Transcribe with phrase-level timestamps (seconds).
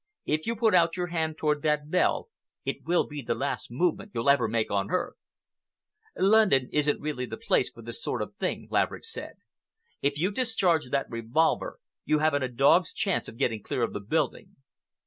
[0.25, 2.29] "If you put out your hand toward that bell,
[2.65, 5.13] it will be the last movement you'll ever make on earth."
[6.17, 9.35] "London isn't really the place for this sort of thing," Laverick said.
[10.01, 13.99] "If you discharge that revolver, you haven't a dog's chance of getting clear of the
[13.99, 14.55] building.